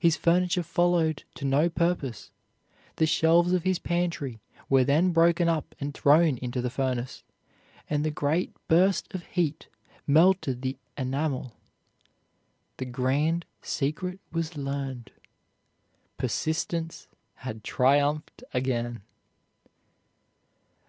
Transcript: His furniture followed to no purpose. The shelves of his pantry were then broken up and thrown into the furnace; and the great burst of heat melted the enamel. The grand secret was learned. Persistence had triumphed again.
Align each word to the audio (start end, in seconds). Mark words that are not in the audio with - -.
His 0.00 0.16
furniture 0.16 0.64
followed 0.64 1.22
to 1.36 1.44
no 1.44 1.68
purpose. 1.68 2.32
The 2.96 3.06
shelves 3.06 3.52
of 3.52 3.62
his 3.62 3.78
pantry 3.78 4.40
were 4.68 4.82
then 4.82 5.12
broken 5.12 5.48
up 5.48 5.76
and 5.78 5.94
thrown 5.94 6.36
into 6.38 6.60
the 6.60 6.68
furnace; 6.68 7.22
and 7.88 8.04
the 8.04 8.10
great 8.10 8.52
burst 8.66 9.14
of 9.14 9.22
heat 9.22 9.68
melted 10.04 10.62
the 10.62 10.76
enamel. 10.98 11.52
The 12.78 12.86
grand 12.86 13.44
secret 13.62 14.18
was 14.32 14.56
learned. 14.56 15.12
Persistence 16.18 17.06
had 17.36 17.62
triumphed 17.62 18.42
again. 18.52 19.02